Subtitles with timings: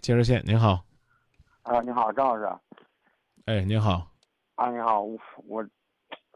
[0.00, 0.82] 接热线，您好。
[1.62, 2.48] 啊，你好，张老师。
[3.44, 4.10] 哎，您好。
[4.54, 5.62] 啊，你好，我我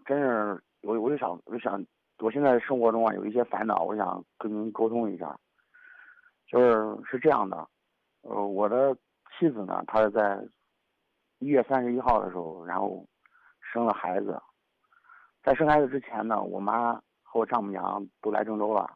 [0.05, 1.83] 真是我我就想我就想，
[2.19, 5.35] 我现在生活中啊有一些烦恼，我想跟您沟通一下。
[6.47, 7.67] 就是是这样的，
[8.21, 8.95] 呃，我的
[9.39, 10.39] 妻子呢，她是在
[11.39, 13.07] 一月三十一号的时候，然后
[13.73, 14.39] 生了孩子。
[15.43, 18.91] 在生孩子之前呢，我妈和我丈母娘都来郑州了。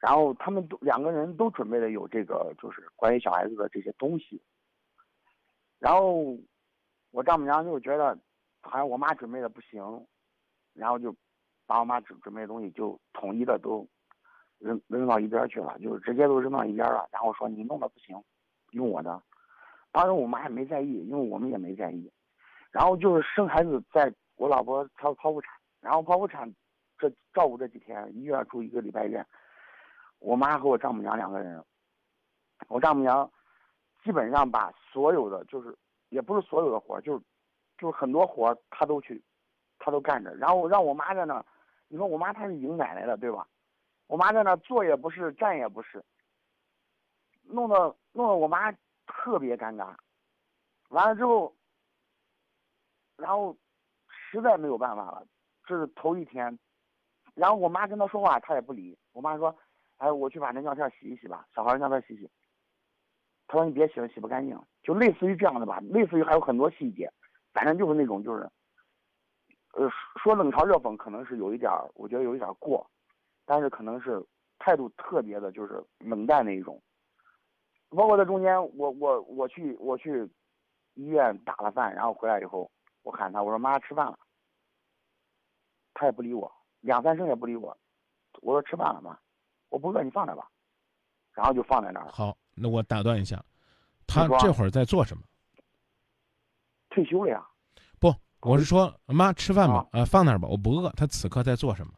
[0.00, 4.40] 然后他们都两个人都准备了有这个，就是关于小孩子的这些东西。
[5.78, 6.36] 然后
[7.10, 8.16] 我丈母娘就觉得，
[8.62, 10.06] 好像我妈准备的不行，
[10.72, 11.14] 然后就
[11.66, 13.86] 把我妈准准备的东西就统一的都
[14.58, 17.08] 扔扔到一边去了，就是直接都扔到一边了。
[17.10, 18.16] 然后说你弄的不行，
[18.70, 19.20] 用我的。
[19.90, 22.10] 当时我妈也没在意，因为我们也没在意。
[22.70, 26.54] 然后就是生孩子，在我老婆剖剖腹产，然后剖腹产
[26.98, 29.26] 这照顾这几天，医院住一个礼拜院。
[30.20, 31.64] 我妈和我丈母娘两个人，
[32.66, 33.30] 我丈母娘
[34.02, 35.76] 基本上把所有的就是
[36.08, 37.24] 也不是所有的活就是
[37.76, 39.22] 就是很多活她都去，
[39.78, 40.34] 她都干着。
[40.34, 41.44] 然后让我妈在那，
[41.86, 43.46] 你说我妈她是迎奶奶的对吧？
[44.08, 46.04] 我妈在那坐也不是，站也不是，
[47.44, 48.72] 弄得弄得我妈
[49.06, 49.94] 特别尴尬。
[50.88, 51.54] 完了之后，
[53.16, 53.56] 然后
[54.08, 55.26] 实在没有办法了，
[55.64, 56.58] 这是头一天，
[57.34, 58.98] 然后我妈跟她说话，她也不理。
[59.12, 59.56] 我妈说。
[59.98, 62.28] 哎，我去把那尿片洗一洗吧，小孩尿片洗洗。
[63.46, 64.58] 他说你别洗了，洗不干净。
[64.82, 67.12] 就类似于这样的吧，类似于还有很多细节，
[67.52, 68.48] 反正就是那种就是，
[69.74, 69.88] 呃，
[70.22, 72.88] 说冷嘲热讽可能是有一点儿我觉得有一点过，
[73.44, 74.24] 但是可能是
[74.58, 76.80] 态度特别的，就是冷淡那一种。
[77.90, 80.28] 包括在中间，我我我去我去
[80.94, 82.70] 医院打了饭，然后回来以后，
[83.02, 84.18] 我喊他，我说妈吃饭了，
[85.94, 87.76] 他也不理我，两三声也不理我。
[88.42, 89.18] 我说吃饭了吗？
[89.68, 90.48] 我不饿，你放那吧，
[91.32, 92.10] 然后就放在那儿。
[92.10, 93.44] 好，那我打断一下，
[94.06, 95.22] 他这会儿在做什么？
[96.90, 97.46] 退休了呀。
[98.00, 100.90] 不，我是说，妈吃饭吧，呃，放那儿吧，我不饿。
[100.90, 101.92] 他此刻在做什么？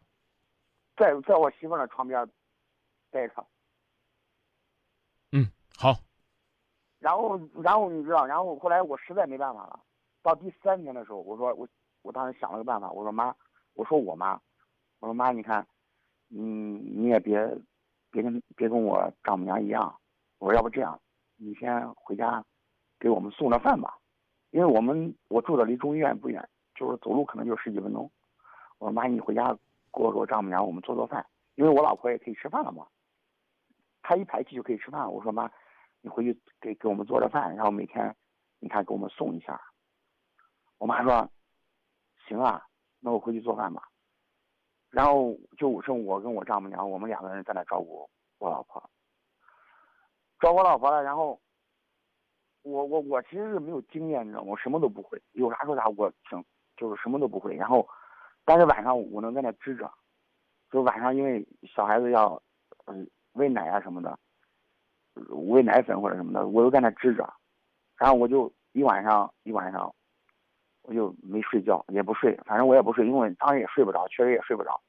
[0.96, 2.28] 在在我媳妇那床边
[3.10, 3.46] 待着。
[5.32, 5.96] 嗯，好。
[6.98, 9.80] 然后，然后你知道，然后后来我实在没办法了，
[10.22, 11.66] 到第三天的时候，我说我
[12.02, 13.34] 我当时想了个办法，我说妈，
[13.74, 14.34] 我说我妈，
[14.98, 15.66] 我说妈，你看。
[16.30, 17.38] 嗯，你也别，
[18.10, 19.94] 别跟别跟我丈母娘一样。
[20.38, 21.00] 我说要不这样，
[21.36, 22.44] 你先回家，
[22.98, 23.98] 给我们送点饭吧，
[24.50, 28.10] 因为我们我住的离中医院不远，就是走路可能就十几分钟。
[28.78, 29.52] 我说妈，你回家
[29.92, 31.26] 给我给我丈母娘我们做做饭，
[31.56, 32.86] 因为我老婆也可以吃饭了嘛。
[34.02, 35.12] 她一排气就可以吃饭。
[35.12, 35.50] 我说妈，
[36.00, 38.16] 你回去给给我们做点饭，然后每天，
[38.60, 39.60] 你看给我们送一下。
[40.78, 41.30] 我妈说，
[42.26, 42.64] 行啊，
[43.00, 43.89] 那我回去做饭吧。
[44.90, 48.08] 然后就剩我跟我丈母娘，我们两个人在那照顾
[48.38, 48.82] 我老婆，
[50.40, 51.02] 照顾我老婆了。
[51.02, 51.40] 然后
[52.62, 54.50] 我我我其实是没有经验，你知道吗？
[54.50, 56.44] 我什么都不会，有啥说啥，我挺
[56.76, 57.54] 就是什么都不会。
[57.54, 57.86] 然后，
[58.44, 59.88] 但是晚上我能在那支着，
[60.70, 62.42] 就晚上因为小孩子要
[62.86, 64.18] 嗯喂奶啊什么的，
[65.48, 67.32] 喂奶粉或者什么的，我都在那支着，
[67.96, 69.94] 然后我就一晚上一晚上。
[70.90, 74.80] 我就没睡觉，也不睡，反正我也不睡，因为当时也睡不着，确实也睡不着。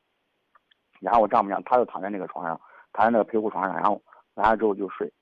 [1.00, 2.59] 然后我丈母娘她就躺在那个床上，
[2.91, 4.01] 躺在那个陪护床上，然后
[4.34, 5.13] 完了之后就睡。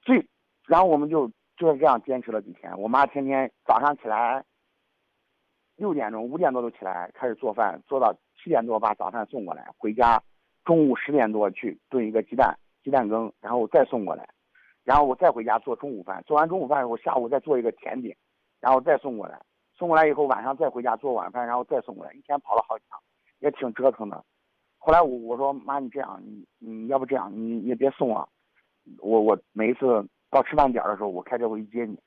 [0.00, 0.24] 最，
[0.68, 2.72] 然后我们就就是这样坚持了几天。
[2.78, 4.44] 我妈天天早上起来
[5.74, 10.22] 六点钟、五点多就起来开始做饭，做到七点多把早饭送过来，回家
[10.64, 14.28] 中午十点多去炖一个鸡蛋、鸡蛋羹，然后再送过来，
[14.84, 18.16] 然后我再回家做中午饭，做完中午饭以后，下午再做一个甜点，
[18.60, 19.40] 然后再送过来。
[19.74, 23.00] 送过来以后，晚上再回家做晚饭，然后再送过来，一天跑了好几趟，
[23.40, 24.24] 也挺折腾的。
[24.78, 28.28] 后来我我说妈，你这样，你你要不这样，你也别送了。
[28.98, 31.98] 我我每一次到吃饭点的时候，我开车回去接你。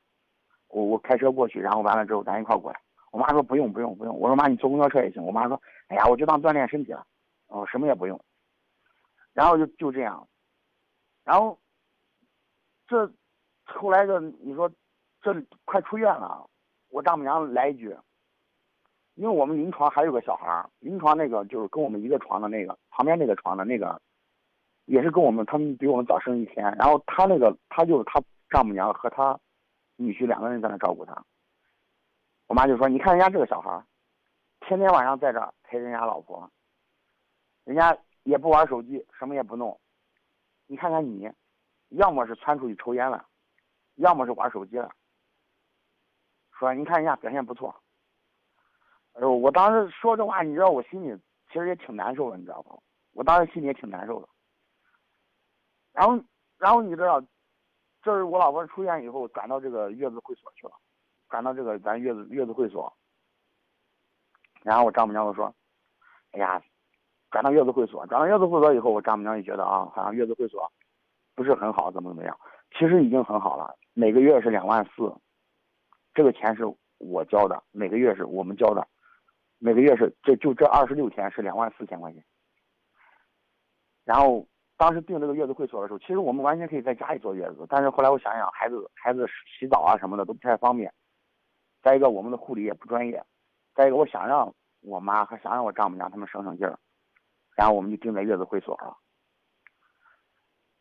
[0.68, 2.80] 我我开车过去，然后完了之后咱一块过来。
[3.12, 4.20] 我妈说不用不用不用。
[4.20, 5.24] 我说妈，你坐公交车也行。
[5.24, 7.06] 我妈说，哎呀，我就当锻炼身体了，
[7.48, 8.20] 哦，什么也不用。
[9.34, 10.28] 然后就就这样，
[11.24, 11.58] 然后
[12.88, 13.10] 这
[13.64, 14.70] 后来这你说
[15.22, 15.34] 这
[15.66, 16.50] 快出院了。
[16.96, 17.94] 我丈母娘来一句，
[19.16, 24.02] 因为我们临床还有个小孩儿，临床那个就是跟我们一个床的那个旁边那个床的那个，
[24.86, 29.38] 也是跟我们他们比我们早生一天，然后他那个他就是他丈母娘和他
[29.98, 31.22] 女婿两个人在那照顾他。
[32.48, 33.86] 我妈就说：“你看人家这个小孩儿，
[34.62, 36.50] 天天晚上在这陪人家老婆，
[37.66, 39.78] 人家也不玩手机，什么也不弄。
[40.66, 41.30] 你看看你，
[41.90, 43.26] 要么是窜出去抽烟了，
[43.96, 44.90] 要么是玩手机了。”
[46.58, 47.76] 说你看一下表现不错，
[49.14, 51.18] 哎呦，我当时说这话，你知道我心里
[51.52, 52.82] 其实也挺难受的，你知道不？
[53.14, 54.28] 我当时心里也挺难受的。
[55.94, 56.22] 然后，
[56.58, 57.22] 然后你知道，
[58.02, 60.74] 这是我老婆出院以后转到这个月子会所去了，
[61.30, 62.92] 转到这个咱月子月子会所。
[64.64, 65.54] 然后我丈母娘就说
[66.32, 66.62] ：“哎呀，
[67.32, 70.72] 转到月子会所，转到月子会所以后，我丈母娘也觉得啊，好像月子会所
[71.36, 72.38] 不是很好，怎么怎么样？
[72.72, 75.14] 其实已经很好了，每个月是两万四，
[76.16, 76.64] 这个钱是
[76.98, 78.88] 我交的，每个月是我们交的，
[79.60, 82.24] 每个月是这就这二十六天是两万四千块钱。
[84.04, 84.48] 然后
[84.78, 89.28] 当时订这个月子会所的时候，其实我们完全可以在家里坐月子，但是后来我想想，孩子孩子
[89.60, 90.92] 洗澡啊什么的都不太方便，
[91.84, 93.24] 再一个我们的护理也不专业。”
[93.76, 96.80] 再一个，我想让我妈和想让我丈母娘他们省省劲儿，
[97.58, 98.98] 然后我们就订在月子会所了。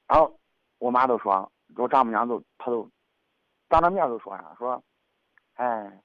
[0.07, 0.39] 然后
[0.79, 2.89] 我妈都说，我丈母娘都，她都
[3.69, 4.81] 当着面都说呀，说，
[5.55, 6.01] 哎，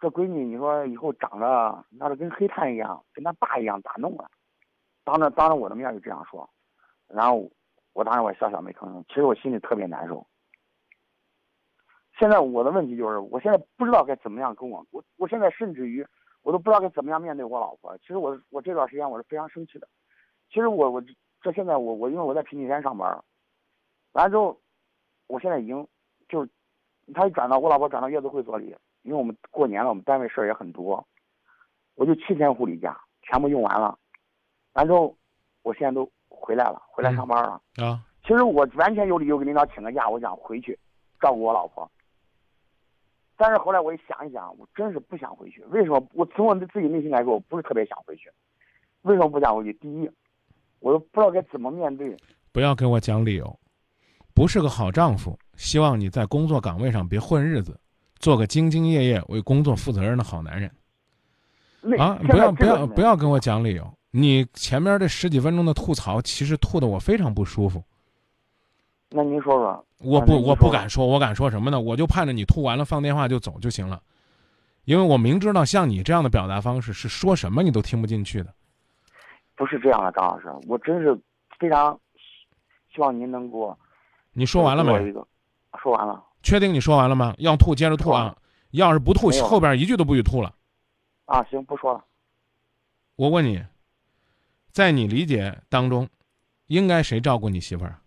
[0.00, 4.28] 这闺女你说以后长得那是跟黑炭一样，跟她爸一样咋弄啊？
[5.04, 6.48] 当着当着我的面就这样说，
[7.08, 7.50] 然后
[7.92, 10.26] 我当时我笑笑没吭声，其实我心里特别难受。
[12.18, 16.06] 现在我的问题就是，我现在不知道该怎么样跟我我我现在甚至于
[16.42, 17.96] 我都不知道该怎么样面对我老婆。
[17.98, 19.88] 其实我我这段时间我是非常生气的。
[20.48, 21.02] 其实我我
[21.40, 23.10] 这现在我我因为我在平顶山上班，
[24.12, 24.60] 完了之后，
[25.26, 25.88] 我现在已经，
[27.12, 31.06] 他转到我老婆转到月子会所里，因为我们过年了，我们单位事儿也很多，
[31.94, 33.98] 我就七天护理假全部用完了，
[34.72, 35.16] 完之后，
[35.62, 38.04] 我现在都回来了，回来上班了啊。
[38.22, 40.78] 其实我完全有理由给领导请个假，我想回去
[41.20, 41.90] 照顾我老婆。
[43.36, 45.64] 但是后来我一想一想，我真是不想回去。
[45.64, 46.00] 为什么？
[46.14, 48.30] 我从我自己内心来说，我不是特别想回去。
[49.02, 49.72] 为什么不想回去？
[49.74, 50.08] 第一，
[50.78, 52.16] 我都不知道该怎么面对。
[52.52, 53.58] 不要跟我讲理由，
[54.32, 55.36] 不是个好丈夫。
[55.62, 57.78] 希望你在工作岗位上别混日子，
[58.18, 60.68] 做个兢兢业业、为工作负责任的好男人。
[62.00, 62.18] 啊！
[62.28, 63.88] 不要不要不要跟我讲理由。
[64.10, 67.80] 你前面这十几分钟的吐槽，其实吐的我非常不舒服。
[69.08, 71.80] 那您说说，我不，我不敢说，我敢说什么呢？
[71.80, 74.02] 我就盼着你吐完了放电话就走就行了，
[74.84, 78.52] 因为我明知道像你这样的表达方式是说什么你都听不进去的。
[79.54, 81.16] 不是这样的，张老师，我真是
[81.60, 81.96] 非常
[82.92, 83.78] 希望您能给我。
[84.32, 85.14] 你说完了没？
[85.80, 86.24] 说完了。
[86.42, 87.34] 确定你说完了吗？
[87.38, 88.36] 要吐接着吐啊！
[88.72, 90.54] 要是不吐，后边一句都不许吐了。
[91.26, 92.04] 啊，行，不说了。
[93.16, 93.64] 我问你，
[94.70, 96.08] 在你理解当中，
[96.66, 98.00] 应该谁照顾你媳妇儿？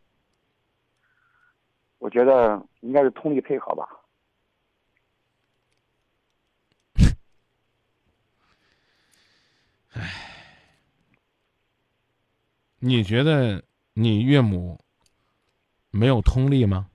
[1.99, 3.87] 我觉得应该是通力配合吧。
[9.93, 10.11] 唉，
[12.79, 13.63] 你觉得
[13.93, 14.79] 你岳母
[15.89, 16.89] 没有通力吗？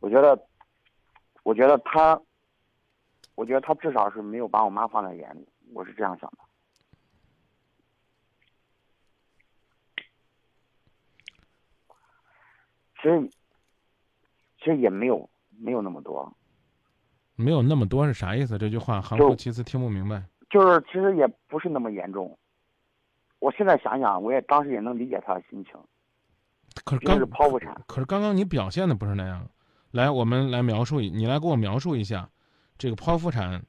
[0.00, 0.46] 我觉得，
[1.42, 2.20] 我觉得他，
[3.34, 6.38] 我觉得他至少是没有把我妈放在眼里，我是这样想的。
[13.02, 13.30] 其实，
[14.58, 16.34] 其实也没有没有那么多，
[17.34, 18.58] 没有那么多是啥意思？
[18.58, 20.22] 这句话含糊其辞，听不明白。
[20.50, 22.38] 就是其实也不是那么严重。
[23.38, 25.74] 我现在想想，我也当时也能理解他的心情。
[26.84, 29.48] 可是刚是剖腹产，可是刚刚你表现的不是那样。
[29.92, 32.28] 来，我们来描述一，你来给我描述一下，
[32.78, 33.62] 这个剖腹产，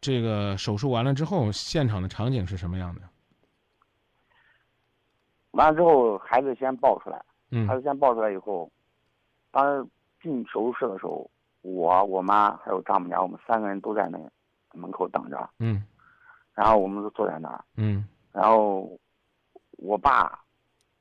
[0.00, 3.02] 这个手术完了之后，现场的场景是什么样的？
[5.52, 7.24] 完了之后，孩子先抱出来。
[7.50, 8.70] 嗯，孩子先抱出来以后，
[9.50, 9.88] 当时
[10.20, 11.30] 进手术室的时候，
[11.62, 14.18] 我、我妈还有丈母娘，我们三个人都在那
[14.74, 15.48] 门口等着。
[15.60, 15.82] 嗯，
[16.52, 17.64] 然后我们就坐在那儿。
[17.76, 18.90] 嗯，然后
[19.78, 20.38] 我爸，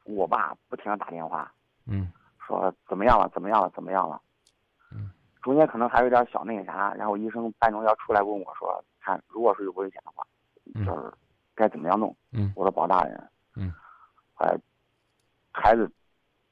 [0.05, 1.51] 我爸不停的打电话。
[1.85, 2.11] 嗯，
[2.45, 3.29] 说怎么样了？
[3.33, 3.69] 怎么样了？
[3.75, 4.21] 怎么样了？
[5.47, 10.23] 嗯，中间可能还有点小那个啥，然后医生半中要出来问我说，看如果是有危险的话，
[10.73, 11.13] 就是
[11.55, 12.15] 该怎么样弄？
[12.33, 13.29] 嗯，我说保大人。
[13.55, 13.73] 嗯，
[14.35, 14.53] 哎，
[15.51, 15.89] 孩子。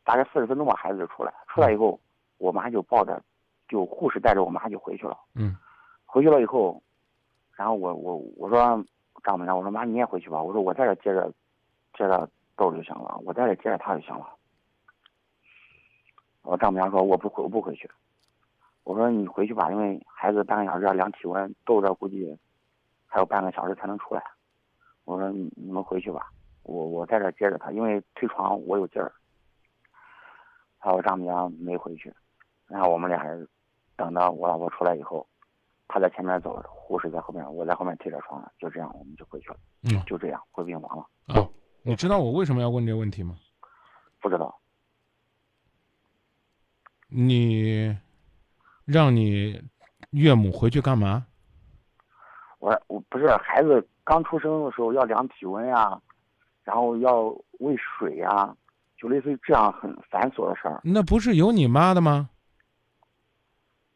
[0.06, 1.34] 大概四十分钟吧，孩子就出来。
[1.48, 2.00] 出来以后，
[2.38, 3.20] 我妈就抱着，
[3.68, 5.18] 就护士带着我妈就回去了。
[5.34, 5.58] 嗯，
[6.06, 6.80] 回去了以后，
[7.56, 8.60] 然后我我我说
[9.24, 10.40] 丈母娘，我说妈你也回去吧。
[10.40, 11.28] 我说我在这接着，
[11.98, 14.30] 接着逗就行了，我在这接着他就行了。
[16.44, 17.90] 我丈母娘说我不回我不回去。
[18.86, 22.38] 我说你回去吧，因为孩子半个小时要量体温，逗这估计
[23.06, 24.24] 还有半个小时才能出来。
[25.04, 26.32] 我说你你们回去吧，
[26.64, 29.12] 我我在这接着他，因为推床我有劲儿。
[30.78, 32.14] 还有我丈母娘没回去，
[32.68, 33.48] 然后我们俩人
[33.96, 35.28] 等到我老婆出来以后，
[35.88, 39.58] 她在前面走，护士在后面，我在后面推着床，就这样我们就回去了。
[39.82, 41.04] 嗯，就这样回病房了。
[41.34, 41.50] 啊，
[41.82, 43.36] 你知道我为什么要问这个问题吗？
[44.22, 44.56] 不知道。
[47.08, 47.98] 你
[48.86, 49.62] 让你
[50.12, 51.26] 岳母回去干嘛？
[52.60, 56.00] 我我不是孩子刚出生的时候要量体温呀，
[56.64, 57.26] 然后要
[57.60, 58.56] 喂水呀。
[58.98, 60.80] 就类似于这样很繁琐的事儿。
[60.82, 62.30] 那不是有你妈的吗？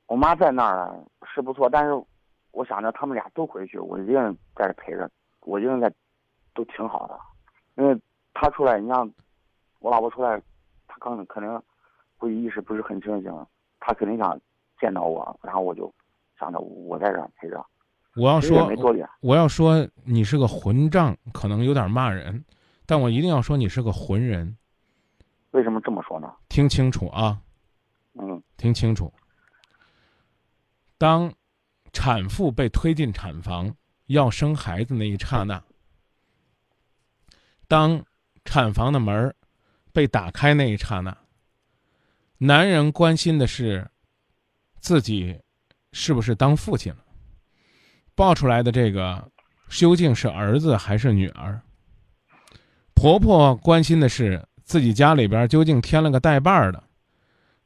[0.07, 0.93] 我妈在那儿
[1.33, 1.91] 是不错，但是
[2.51, 5.89] 我想着他们俩都回去，我一个人在这陪着，我一个人在
[6.53, 7.17] 都挺好的。
[7.81, 7.97] 因为
[8.33, 9.09] 她出来，你像
[9.79, 10.37] 我老婆出来，
[10.85, 11.61] 她刚肯定
[12.17, 13.33] 估计意识不是很清醒，
[13.79, 14.37] 她肯定想
[14.79, 15.93] 见到我，然后我就
[16.39, 17.65] 想着我在这儿陪着。
[18.15, 22.43] 我要说没多远，我要说你是个混账，可能有点骂人，
[22.85, 24.57] 但我一定要说你是个浑人。
[25.51, 26.33] 为什么这么说呢？
[26.49, 27.39] 听清楚啊，
[28.13, 29.13] 嗯，听清楚。
[30.97, 31.31] 当
[31.93, 33.73] 产妇被推进产房
[34.07, 35.63] 要生孩子那一刹那，
[37.67, 38.03] 当
[38.43, 39.35] 产房的门儿
[39.93, 41.15] 被打开那一刹那，
[42.37, 43.89] 男人关心的是
[44.79, 45.39] 自己
[45.91, 47.03] 是不是当父亲了，
[48.15, 49.31] 抱出来的这个
[49.69, 51.61] 究竟是儿子还是女儿？
[52.93, 56.83] 婆婆关心的是自己家里边究竟添了个带把儿的，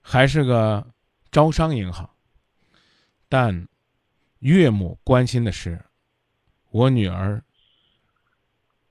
[0.01, 0.85] 还是个
[1.31, 2.09] 招商银行？
[3.27, 3.67] 但
[4.39, 5.83] 岳母关心的是
[6.69, 7.43] 我女儿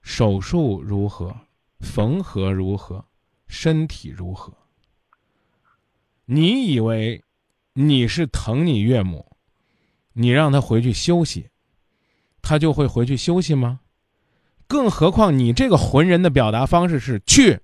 [0.00, 1.36] 手术如何，
[1.80, 3.04] 缝合如何，
[3.46, 4.52] 身体如何。
[6.24, 7.22] 你以为
[7.74, 9.36] 你是疼你岳母，
[10.12, 11.50] 你让她回去休息，
[12.42, 13.80] 她就会回去休息吗？
[14.66, 17.60] 更何况你这个浑人的表达方式是去，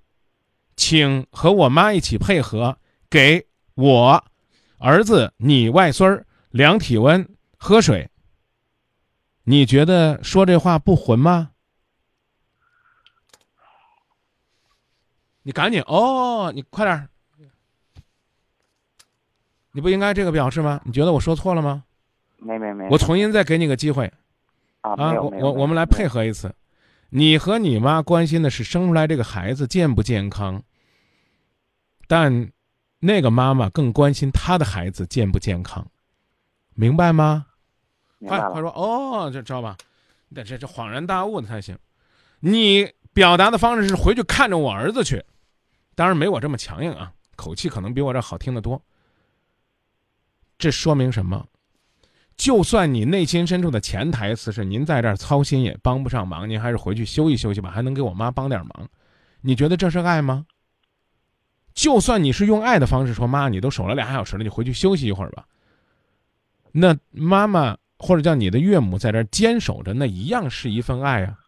[0.77, 4.25] 请和我妈一起配合，给我
[4.79, 6.25] 儿子你外孙儿。
[6.51, 8.09] 量体温，喝水。
[9.45, 11.51] 你觉得说这话不混吗？
[15.43, 17.09] 你赶紧哦，你快点
[19.79, 20.81] 你不应该这个表示吗？
[20.85, 21.85] 你觉得我说错了吗？
[22.39, 22.89] 没没没。
[22.91, 24.13] 我重新再给你个机会。
[24.81, 26.53] 啊，我我我们来配合一次。
[27.11, 30.61] 你和你妈关心的是生出来这个孩子健不健康，
[32.09, 32.51] 但
[32.99, 35.87] 那个妈妈更关心她的孩子健不健康。
[36.75, 37.47] 明白吗？
[38.27, 39.77] 快快说哦，这知道吧？
[40.35, 41.79] 这这这恍然大悟的才行。
[42.41, 45.25] 你表达的方式是回去看着我儿子去，
[45.95, 48.83] 当然没我这么强硬啊，口气可能比我这好听得多。
[50.59, 51.47] 这说明什么？
[52.37, 58.89] 就算你内心深处的潜台词是您在这儿操心也帮不上忙，您还是回去休息休息吧，还能给我妈帮点忙。
[59.41, 60.47] 你觉得这是爱吗？
[61.75, 65.47] 就算你是用爱的方式说妈，你都守了俩小时了，你回去休息一会儿吧。
[66.73, 71.39] 那妈妈或者叫你的岳母在这儿坚守着，那一样是一份爱啊！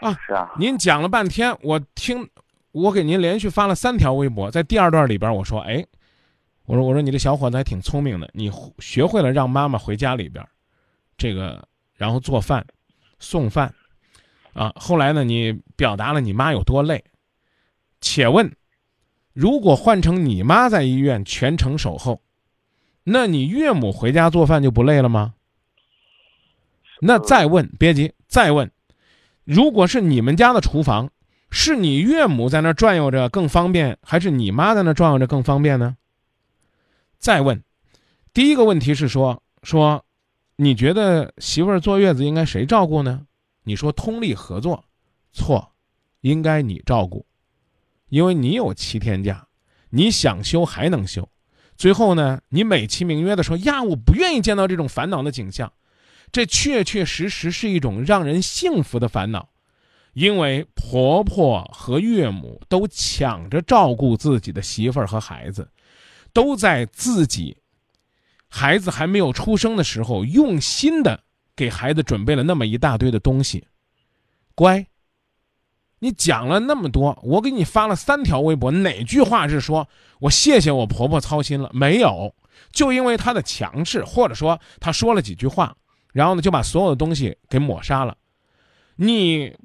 [0.00, 0.50] 啊，是啊。
[0.58, 2.28] 您讲了半天，我听，
[2.72, 5.84] 我给您连续发了三条微博，在第二段里边我说，哎，
[6.66, 10.48] 我说我说你这小伙子还挺聪明的，你学会了让妈妈回家里边儿，
[11.18, 12.66] 这个然后做饭、
[13.18, 13.74] 送饭，
[14.54, 17.04] 啊，后来呢，你表达了你妈有多累。
[18.00, 18.50] 且问，
[19.32, 22.22] 如果换成你妈在医院全程守候？
[23.02, 25.34] 那你岳母回家做饭就不累了吗？
[27.00, 28.70] 那再问，别急，再问，
[29.44, 31.10] 如果是你们家的厨房，
[31.50, 35.96] 是你岳母在那转悠着更方便，还是你妈在那转悠着更方便呢？
[37.24, 37.64] 再问，
[38.34, 40.04] 第一个问题是说说，
[40.56, 43.26] 你觉得媳妇儿坐月子应该谁照顾呢？
[43.62, 44.84] 你说通力合作，
[45.32, 45.72] 错，
[46.20, 47.24] 应该你照顾，
[48.10, 49.48] 因为你有七天假，
[49.88, 51.26] 你想休还能休。
[51.78, 55.72] 最后呢，你美其名曰的说呀，我不愿意见到这种烦恼的景象，
[56.30, 59.48] 这确确实实是一种让人幸福的烦恼，
[60.12, 65.66] 因为婆婆和岳母都抢着照顾自己的媳妇儿和孩子，
[66.34, 67.56] 都在自己
[68.48, 71.22] 孩子还没有出生的时候，用心的
[71.56, 73.66] 给孩子准备了那么一大堆的东西，
[74.54, 74.86] 乖。
[76.00, 79.88] 你讲了那么多，我给你发了三条微博，哪句话是说
[80.18, 81.70] 我谢谢我婆婆操心了？
[81.72, 82.34] 没有，
[82.72, 85.74] 就因为她的强势，或者说她说了几句话，
[86.12, 88.14] 然后呢就把所有的东西给抹杀了。
[88.96, 89.56] 你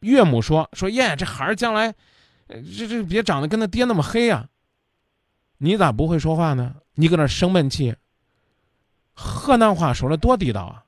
[0.00, 1.94] 岳母说说耶，这孩儿将来，
[2.48, 4.48] 这这别长得跟他爹那么黑呀。
[5.64, 6.74] 你咋不会说话呢？
[6.94, 7.94] 你搁那生闷气。
[9.14, 10.84] 河南话说的多地道啊，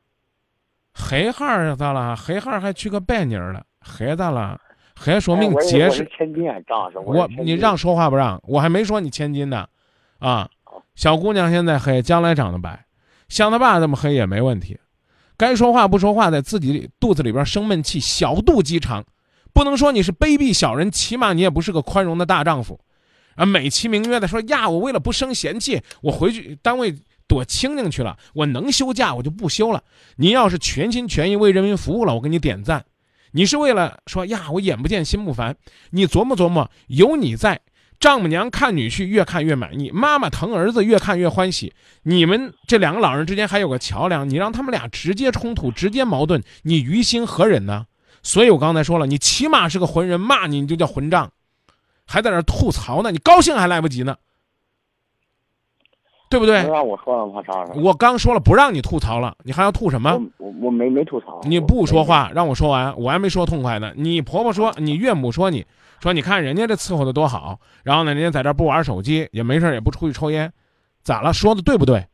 [0.92, 2.14] 黑孩儿咋了？
[2.14, 4.60] 黑孩儿还娶个白妮儿了，黑咋了？
[4.94, 6.06] 还说明结实。
[6.14, 8.38] 千金啊，张老师，我你让说话不让？
[8.46, 9.66] 我还没说你千金呢，
[10.18, 10.46] 啊，
[10.94, 12.84] 小姑娘现在黑，将来长得白，
[13.28, 14.78] 像他爸这么黑也没问题。
[15.38, 19.02] 该说话不说话，在自己肚子里边生闷气，小肚鸡肠，
[19.54, 22.78] 不能说你是卑鄙小人，起码你也不是个宽容的大丈夫，
[23.36, 26.94] 啊，美其名曰的说呀，我为了不生嫌弃，我回去单位
[27.28, 29.82] 躲清静去了，我能休假我就不休了。
[30.16, 32.84] 你要是全心全意为人民服务了，我给你点赞。
[33.32, 35.56] 你是为了说呀，我眼不见心不烦。
[35.90, 37.60] 你琢磨琢磨，有你在，
[38.00, 41.74] 丈母娘看女婿越看越满意，妈妈疼儿子越看越欢喜。
[42.04, 47.86] 你们这两个老人之间还有个桥梁，你让他们俩直接冲突、直接矛盾，你于心何忍呢？
[48.22, 51.30] 所以我刚才说了，你起码是个浑人，骂你你就叫混账，
[52.06, 54.16] 还在那吐槽呢，你高兴还来不及呢。
[56.28, 56.68] 对不对？
[57.76, 60.20] 我刚说了不让你吐槽了，你还要吐什么？
[60.38, 61.40] 我我没没吐槽。
[61.44, 63.92] 你不说话，让我说完，我还没说痛快呢。
[63.94, 65.64] 你婆婆说，你岳母说，你
[66.00, 70.52] 说你看人家这伺候的多好，然后呢，人家在这不玩手机，也没事也不出去抽烟，
[71.04, 71.32] 咋了？
[71.32, 72.04] 说的对不对？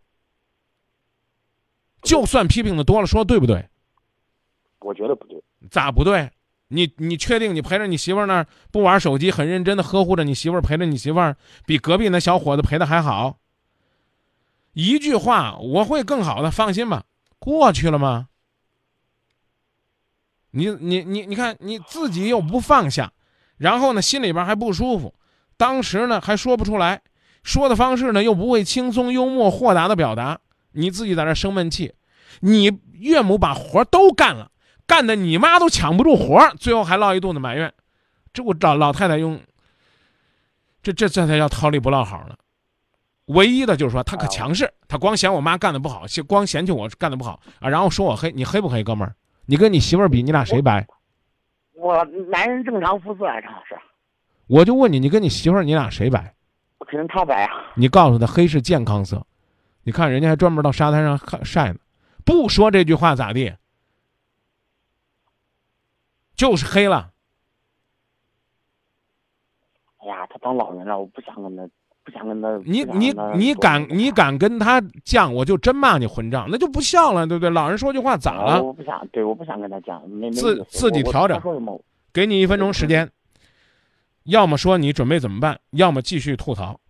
[2.03, 3.67] 就算批评的多了，说的对不对？
[4.81, 5.43] 我觉得不对。
[5.71, 6.31] 咋不对？
[6.73, 11.37] 你你确定你陪着你媳妇儿那不玩手机，很认真的呵护着你媳妇儿，陪着你媳妇儿，
[11.67, 13.39] 比隔壁那小伙子陪的还好？
[14.73, 17.05] 一句话，我会更好的，放心吧。
[17.39, 18.29] 过去了吗？
[20.53, 23.13] 你你你你看你自己又不放下，
[23.57, 25.15] 然后呢心里边还不舒服，
[25.57, 27.03] 当时呢还说不出来，
[27.43, 30.41] 说的方式呢又不会轻松幽默豁达的表达，
[30.73, 31.95] 你自己在那生闷气。
[32.41, 34.52] 你岳母把活都干了，
[34.93, 37.73] 干的你妈都抢不住活，最后还落一肚子埋怨。
[38.31, 39.41] 这我找老太太用，
[40.83, 42.35] 这这这才叫掏力不落好呢。
[43.29, 49.15] 唯一的就是说他可强势，他光嫌我妈干的不好，光嫌弃我干的不好啊，然后说我黑，你黑不黑，哥们儿？
[49.47, 50.87] 你跟你媳妇儿比，你俩谁白？
[51.75, 53.75] 我男人正常肤色啊，张老师。
[54.47, 56.35] 我就问你，你跟你媳妇儿，你俩谁白？
[56.77, 57.73] 我肯定他白啊。
[57.77, 59.27] 你告诉他，黑是健康色。
[59.85, 61.79] 你看人家还专门到沙滩上晒呢，
[62.27, 63.55] 不说这句话咋地？
[66.43, 67.13] 就是黑了。
[69.99, 71.69] 哎呀，他当老人了，我不想跟他。
[72.05, 77.49] 不想跟他，你你你敢你敢跟他犟，我就真骂你混账，那就不孝了，对不对？
[77.51, 78.61] 老人说句话咋了？
[78.61, 81.41] 我不想，对，我不想跟他犟，自自己调整。
[82.13, 83.09] 给你一分钟时间，
[84.25, 86.81] 要么说你准备怎么办，要么继续吐槽，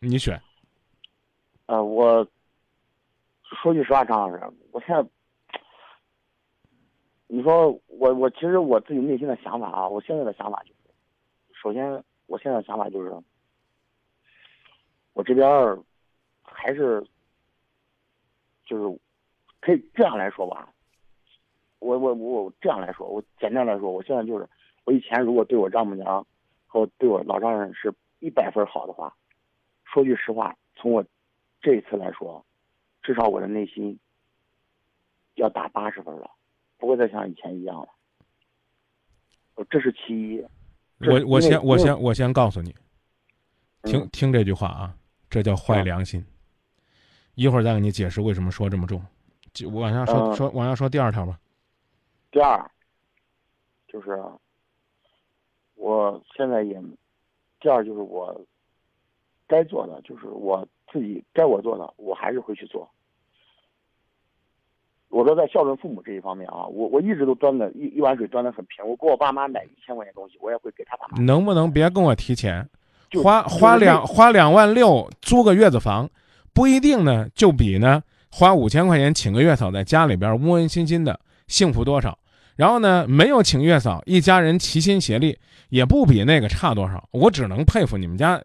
[0.00, 0.38] 你选。
[1.64, 2.22] 呃，我
[3.62, 4.38] 说句实话，张老师，
[4.70, 5.02] 我现在，
[7.28, 10.94] 你说我我其实我自己内心的想法啊，我现在的想法就是，
[11.60, 13.12] 首先我现在的想法就是。
[15.12, 15.48] 我这边
[16.42, 17.02] 还是
[18.66, 19.00] 就是
[19.62, 20.68] 可以这样来说吧，
[21.78, 24.46] 我我我这样来说，我简单来说，我现在就是
[24.84, 26.26] 我以前如果对我丈母娘
[26.66, 29.16] 和对我老丈人是一百分好的话，
[29.86, 31.02] 说句实话，从我
[31.62, 32.44] 这一次来说，
[33.02, 33.98] 至少我的内心
[35.36, 36.30] 要打八十分了，
[36.78, 37.88] 不会再像以前一样了。
[39.70, 40.44] 这是其一。
[41.00, 42.74] 我我先我先我先告诉你，
[43.82, 44.96] 听听这句话啊。
[45.28, 46.24] 这叫坏良心。
[47.34, 49.04] 一会儿再给你解释为什么说这么重。
[49.52, 51.38] 就往下说说，往下说第二条吧。
[52.30, 52.70] 第二，
[53.88, 54.22] 就是
[55.74, 56.80] 我现在也，
[57.60, 58.40] 第二就是我
[59.48, 62.88] 该做的，就是我自己该我做的，我还是会去做。
[65.16, 68.86] 我说在孝顺父母这一方面啊，我我一直都端的一一碗水端的很平。
[68.86, 71.18] 我给我爸妈买一千块钱东西，我也会给他爸妈。
[71.22, 72.68] 能不能别跟我提钱？
[73.22, 76.06] 花花两花两万六租个月子房，
[76.52, 82.18] 不一定呢，就比呢花五千块钱请个月嫂在家里边温温馨馨的幸福多少。
[82.54, 85.38] 然后呢，没有请月嫂，一家人齐心协力，
[85.70, 87.08] 也不比那个差多少。
[87.10, 88.38] 我只能佩服你们家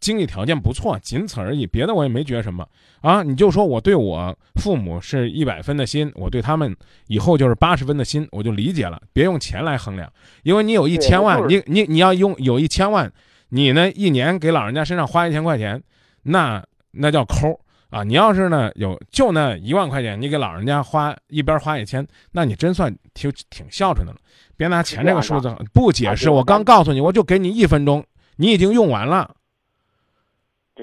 [0.00, 2.66] 经济条件不错，仅此而已，别的我也没觉什么
[3.00, 3.22] 啊。
[3.22, 9.00] 你就说我对我父母是一百分的心，我对他们以后就是八十分的心，我就理解了。
[9.12, 13.12] 别用钱来衡量，因为你有一千万，你你你要用有一千万。
[13.50, 13.90] 你呢？
[13.92, 15.82] 一年给老人家身上花一千块钱，
[16.24, 17.58] 那那叫抠
[17.88, 18.04] 啊！
[18.04, 24.18] 你要是呢有就那一万块钱，你给老人家花一边花一千，那你真算挺挺孝顺的了。
[24.54, 28.04] 别拿钱这个数字不解释，我刚告诉你，我就给你一分钟，
[28.36, 29.34] 你已经用完了。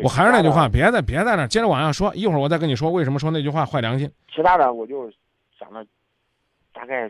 [0.04, 4.12] 我还是那句话，别再别在那接着往下说，一会儿我再跟你说为什么说那句话坏良心。
[4.34, 5.10] 其他的我就
[5.58, 5.86] 想着，
[6.74, 7.10] 大概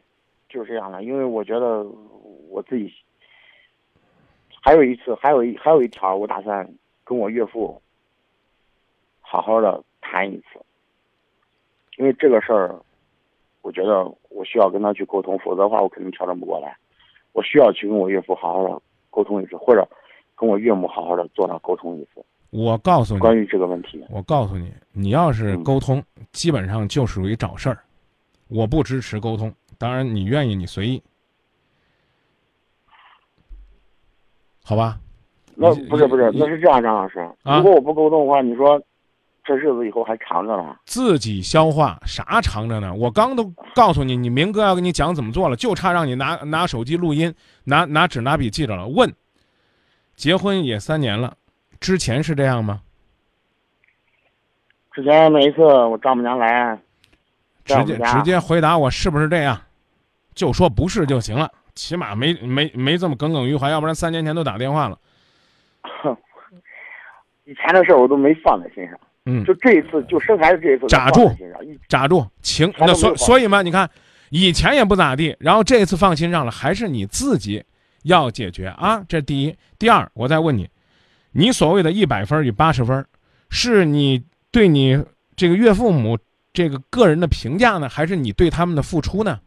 [0.50, 1.84] 就是这样了，因为我觉得
[2.50, 2.94] 我自己。
[4.62, 6.68] 还有一次，还有一还有一条，我打算
[7.04, 7.80] 跟我岳父
[9.22, 10.60] 好好的谈一次，
[11.98, 12.76] 因为这个事儿，
[13.62, 16.76] 我觉得我需要跟他去沟通，否则的话我肯定调整不过来。
[17.34, 19.88] 我需要去跟我岳父好好的沟通一次，或者
[20.36, 22.26] 跟我岳母好好的坐那沟通一次。
[22.50, 27.80] 我告诉你，关于这个问题，我告诉你，你要是沟通，基本上就属于找事儿。
[28.48, 31.02] 我不支持沟通，当然你愿意，你随意。
[34.64, 34.98] 好吧，
[35.56, 37.20] 那不是不是，那是这样，张老师。
[37.44, 38.82] 如果我不沟通的话，你说，
[39.44, 40.76] 这日子以后还长着呢。
[40.86, 42.94] 自己消化啥长着呢？
[42.94, 47.34] 我刚都告诉你，你明哥要跟你讲怎么做了，就差让你拿拿手机录音，
[47.66, 48.88] 拿拿纸拿笔记着了。
[48.88, 49.14] 问，
[50.16, 51.38] 结婚也三年了，
[51.86, 52.82] 之前是这样吗？
[54.92, 56.80] 之前每一次我丈母娘来，
[57.64, 59.62] 直接直接回答我是不是这样，
[60.34, 64.98] 就说不是就行了，起码没没没这么耿耿于怀，要不然三年前都打电话了。
[66.02, 66.18] 哼，
[67.46, 69.00] 以前的事儿我都没放在心上。
[69.26, 71.30] 嗯，就这一次，就生孩子这一次，扎住，
[71.88, 73.88] 扎住，情那所所以嘛，你看，
[74.32, 77.64] 以前也不咋地，然后这一次放心上了，还是你自己
[78.06, 79.04] 要解决啊。
[79.08, 80.68] 这第一，第二，我再问你，
[81.36, 83.06] 你所谓的一百分与八十分，
[83.50, 84.24] 是你？
[84.52, 85.04] 对你
[85.36, 86.18] 这个岳父母
[86.54, 89.42] 这个个人的评价呢，还是你对他们的付出呢？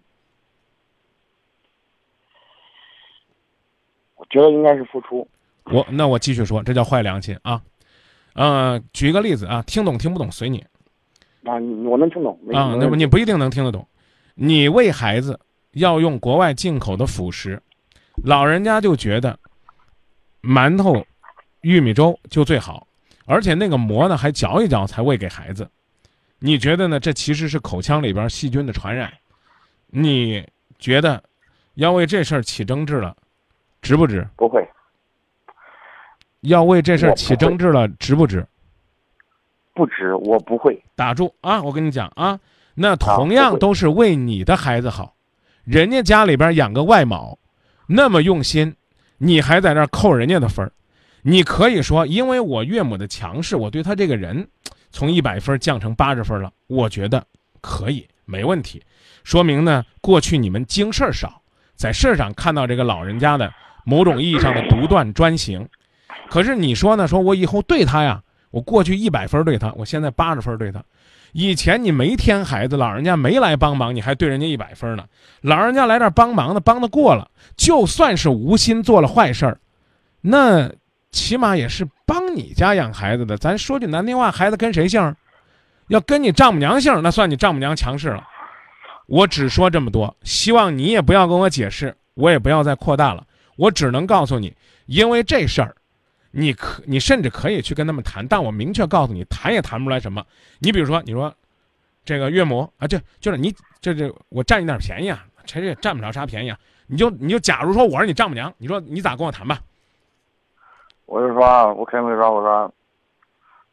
[4.17, 5.27] 我觉得应该是付出。
[5.65, 7.63] 我那我继续说，这叫坏良心啊。
[8.35, 10.59] 呃，举一个例子啊，听懂听不懂随你。
[11.45, 11.55] 啊，
[11.87, 13.89] 我能听懂啊，那么你不一定能听得懂。
[14.35, 15.41] 你喂孩子
[15.73, 17.63] 要用国外进口的辅食，
[18.23, 19.39] 老人家就觉得
[20.43, 21.03] 馒头、
[21.69, 22.87] 玉米粥就最好。
[23.27, 25.69] 而且那个馍呢，还嚼一嚼才喂给孩子，
[26.39, 26.99] 你觉得呢？
[26.99, 29.13] 这其实是口腔里边细菌的传染，
[29.89, 30.43] 你
[30.79, 31.23] 觉得
[31.75, 33.15] 要为这事儿起争执了，
[33.83, 34.27] 值不值？
[34.35, 34.67] 不会。
[36.41, 38.47] 要为这事儿起争执了，值不值？
[39.75, 40.83] 不值，我不会。
[40.97, 41.61] 打住啊！
[41.63, 42.41] 我跟你讲啊，
[42.75, 45.15] 那同样都是为你的孩子好，
[45.65, 47.39] 人家家里边养个外毛，
[47.87, 48.75] 那么用心，
[49.19, 50.73] 你还在那扣人家的分儿。
[51.29, 54.49] 你可以说，因为我岳母的强势，我对他这个人
[54.91, 56.51] 从一百分降成八十分了。
[56.69, 57.23] 我觉得
[57.61, 58.83] 可以，没问题。
[59.25, 61.43] 说明呢，过去你们经事儿少，
[61.77, 63.53] 在事儿上看到这个老人家的
[63.85, 65.69] 某种意义上的独断专行。
[66.31, 67.07] 可是你说呢？
[67.07, 70.83] 说我以后对他呀，我过去一百分对他，我现在八十分对他。
[71.33, 75.05] 以前你没添孩子，老人家没来帮忙，你还对人家一百分呢。
[75.43, 79.61] 老人家来这儿帮忙的，帮的过了，就算是无心做了坏事儿，
[80.23, 80.73] 那。
[81.11, 85.15] 起码也是帮你家养孩子的，咱说句难听话，孩子跟谁姓？
[85.89, 88.27] 要跟你丈母娘姓，那算你丈母娘强势了。
[89.07, 93.27] 我只说这么多，希望你也不要跟我解释，我也不要再扩大了。
[93.57, 95.75] 我只能告诉你，因为这事儿，
[96.31, 100.23] 你可你甚至可以去跟他们谈，但我明确告诉你，谈也谈不出来什么。
[100.59, 101.35] 你比如说，你说
[102.05, 106.59] 这个岳母啊，就就是你这这我占你点便宜啊，谁也占不着啥便宜啊。
[106.87, 109.59] 你就你就假如说我是你丈母娘，你说你咋跟我谈吧？
[111.09, 112.71] 我就说，我肯定会说，我说，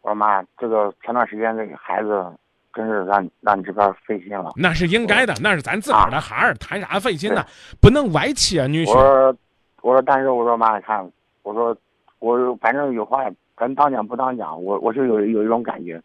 [0.02, 2.26] 我说妈，这个前段时间这个孩子，
[2.74, 4.54] 真是让让你这边费心了。
[4.56, 7.46] 那是应该的，那是咱自个儿的孩儿，谈啥费心呢？
[7.82, 8.90] 不能歪气啊，女婿。
[8.90, 9.38] 我说，
[9.82, 11.06] 我说，但是我说妈，你看，
[11.44, 11.76] 我说，
[12.20, 13.26] 我反正有话，
[13.58, 16.02] 咱当讲不当讲，我我是有有一种感觉。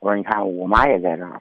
[0.00, 1.40] 我说，你看，我妈也在这儿，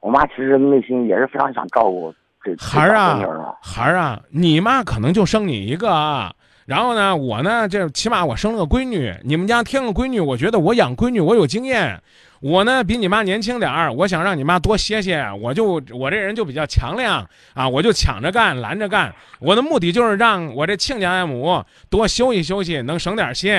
[0.00, 6.34] 我妈其实内心也是非常想照顾这孩儿啊，孩儿啊，你妈可能就生你一个啊。
[6.70, 9.12] 然后呢，我呢，这起码我生了个闺女。
[9.24, 12.00] 你们家添个闺女，我觉得我养闺女我有经验。
[12.40, 15.26] 我呢比你妈年轻点儿，我想让你妈多歇歇。
[15.42, 19.12] 我就我这人就比较强亮啊，我就抢着干，拦着干。
[19.40, 23.52] 我的目的就是让我这亲家母多休息休息，能省点心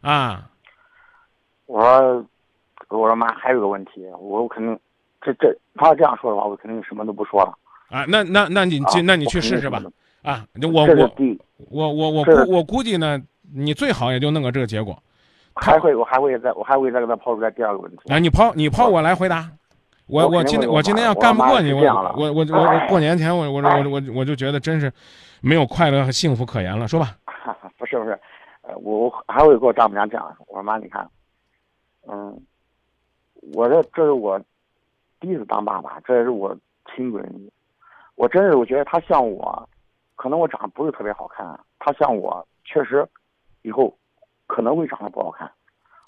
[0.00, 0.50] 啊。
[1.66, 2.26] 我说，
[2.88, 4.76] 我说妈，还有个问题，我肯定，
[5.22, 7.56] 这这他要这样说的话，我肯定什么都不说了。
[7.88, 9.80] 啊，那那那你去，那你去试试吧。
[10.22, 10.84] 啊，我
[11.70, 13.20] 我我我我估我估计呢，
[13.54, 14.96] 你最好也就弄个这个结果。
[15.54, 18.12] 还会我还会再我还会再给他抛出来第二个问题。
[18.12, 19.50] 啊，你抛你抛我来回答。
[20.06, 21.82] 我我今天我今天要干不过你，我
[22.16, 24.90] 我我 我过年前我我我我我就觉得真是
[25.40, 27.16] 没有快乐和幸福可言了，说吧。
[27.76, 28.18] 不是不是，
[28.62, 31.08] 呃，我我还会跟我丈母娘讲，我说妈，你看，
[32.06, 32.40] 嗯，
[33.52, 34.40] 我这这是我
[35.20, 36.56] 第一次当爸爸，这也是我
[36.94, 37.50] 亲闺女，
[38.14, 39.68] 我真是我觉得她像我。
[40.18, 41.46] 可能我长得不是特别好看，
[41.78, 43.06] 他像我，确实，
[43.62, 43.96] 以后
[44.48, 45.48] 可能会长得不好看。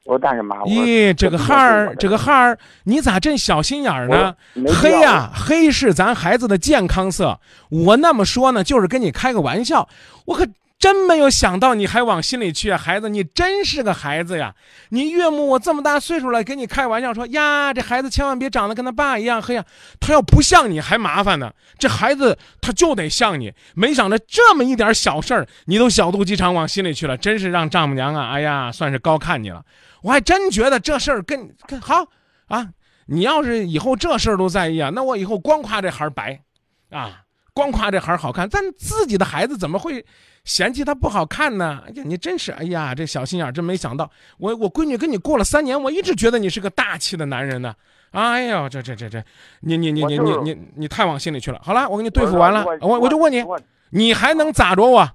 [0.04, 4.34] 我说，但是妈，咦，这个孩儿，这个孩儿，你咋这小心眼儿呢？
[4.82, 7.38] 黑呀，黑是咱孩子的健康色。
[7.70, 9.88] 我那么说呢，就是跟你开个玩笑。
[10.26, 10.46] 我可。
[10.80, 14.54] 真没有想到你还往心里去啊，孩子，你真是个孩子呀！
[14.88, 19.64] 你岳母我这么大岁数了，跟你开玩笑说呀，这孩子千万别长得跟他爸一样黑呀，
[20.00, 21.52] 他要不像你还麻烦呢。
[21.78, 29.62] 这孩子他就得像你，没想着这么一点小事儿，你都小肚鸡肠往心里去了，真是让丈母娘啊，哎呀，算是高看你了。
[30.02, 32.06] 我还真觉得这事儿跟跟好
[32.48, 32.70] 啊，
[33.04, 36.40] 你要是以后这事儿都在意啊，那我以后光夸这孩儿白，
[36.88, 37.20] 啊。
[37.52, 40.04] 光夸这孩儿好看，但自己的孩子怎么会
[40.44, 41.82] 嫌弃他不好看呢？
[41.86, 47.74] 哎呀，你真是，哎呀，这小心眼儿，真没想到，我我闺女跟你过了三年，我一直觉得你是个大气的男人呢。
[48.12, 49.24] 哎呦，这这这这，
[49.60, 51.60] 你你你你你你你太往心里去了。
[51.62, 53.44] 好了，我给你对付完了，我我就问你，
[53.90, 55.10] 你还能咋着我？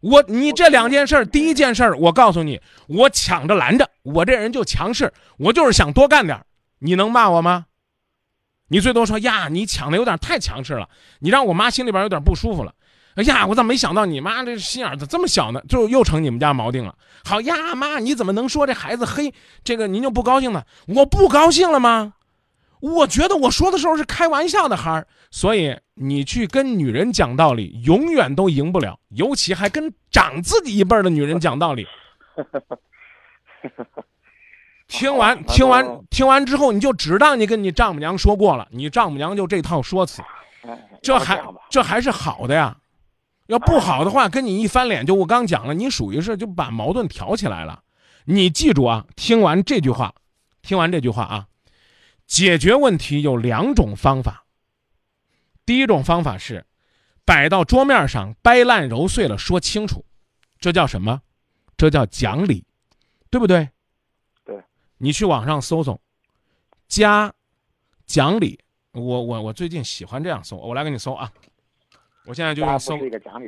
[0.00, 6.40] 我你这两件事，第一件事，我告诉你，我抢着拦着，我这人就强势，我就是想多干点
[6.78, 7.66] 你能骂我吗？
[8.68, 12.74] 你最多说呀，你抢的有点太强势了，你让我妈心里边有点不舒服了。
[13.14, 15.60] 哎呀，我咋没想到你妈这心眼子这么小呢？
[15.68, 16.94] 就又成你们家锚定了。
[17.24, 19.34] 好呀，妈，你怎么能说这孩子黑？
[19.64, 20.62] 这个您就不高兴呢？
[20.86, 22.12] 我不高兴了吗？
[22.80, 25.04] 我觉得我说的时候是开玩笑的，孩儿。
[25.32, 31.84] 所以你去跟女人讲道理，永远都赢不了，尤其还跟长自己一辈的女人讲道理。
[34.88, 40.22] 听完听完听完之后，你就只当你跟你丈母娘说过了，你丈母娘就这套说辞，
[41.02, 42.76] 这还这还是好的呀。
[43.46, 47.82] 要不好的话，跟你一翻脸，就我刚讲了，你属于是就把矛盾挑起来了。
[48.24, 50.14] 你记住啊，听完这句话，
[50.62, 51.46] 听完这句话啊，
[52.26, 54.44] 解决问题有两种方法。
[55.64, 56.66] 第一种方法是，
[57.24, 60.04] 摆到桌面上，掰烂揉碎了说清楚，
[60.58, 61.20] 这叫什么？
[61.76, 62.64] 这叫讲理，
[63.30, 63.68] 对不对？
[64.98, 65.04] 对。
[65.06, 66.00] 你去网上搜搜，
[66.88, 67.32] 家
[68.06, 68.58] 讲理。
[68.92, 71.30] 我我我最近喜欢这样搜，我来给你搜啊。
[72.24, 72.96] 我现在就用搜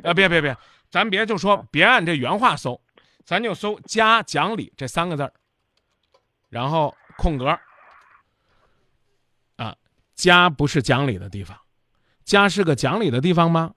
[0.03, 0.57] 啊，别别别，
[0.89, 2.79] 咱别就说别按这原话搜，
[3.25, 5.33] 咱就搜“家讲理”这三个字儿，
[6.49, 7.59] 然后空格
[9.57, 9.75] 啊，
[10.15, 11.55] 家不是讲理的地方，
[12.23, 13.75] 家是个讲理的地方吗？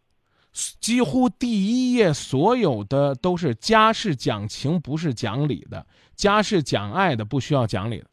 [0.81, 5.85] 几乎第一页所有的都是家是讲情不是讲理的，
[6.17, 8.07] 家是讲爱的不需要讲理的，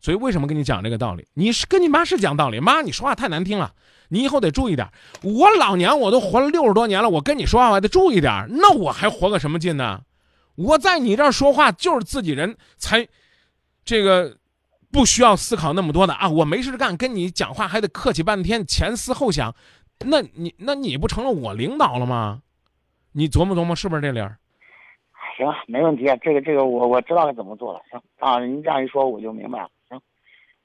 [0.00, 1.26] 所以为什么跟你讲这个道理？
[1.34, 3.74] 你是跟你妈是讲道理，妈你说话太难听了。
[4.08, 4.90] 你以后得注意点
[5.22, 10.02] 我老娘我都活了六十多年了，我跟你说话我还得注意点那我还活个什么劲呢？
[10.54, 13.08] 我在你这儿说话就是自己人才，
[13.86, 14.36] 这个
[14.90, 16.28] 不需要思考那么多的啊！
[16.28, 19.54] 我没事干，跟你讲话还得客气半天，前思后想，
[20.00, 22.42] 那你那你不成了我领导了吗？
[23.12, 24.38] 你琢磨琢磨是不是这理儿？
[25.36, 27.80] 行，没问题，这个这个我我知道该怎么做了。
[27.90, 29.68] 行啊，您这样一说我就明白了。
[29.88, 30.00] 行，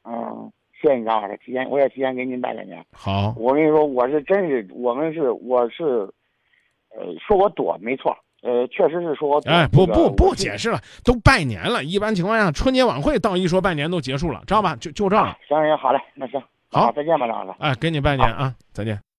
[0.03, 0.51] 嗯。
[0.79, 2.85] 谢谢你张老师，提前我也提前给您拜个年。
[2.93, 6.07] 好，我跟你说，我是真是，我们是我是，
[6.95, 9.41] 呃，说我躲没错，呃，确实是说我。
[9.47, 14.75] 哎，不不不解释了，都拜年了，一般情况下春节晚会到一说拜年都结束了，知道吧？
[14.75, 15.35] 就就这了。
[15.47, 17.57] 行行好嘞，那行，好，再见吧，张老师。
[17.59, 19.06] 哎，给你拜年啊，再见。